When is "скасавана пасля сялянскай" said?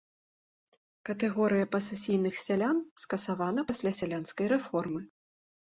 3.03-4.47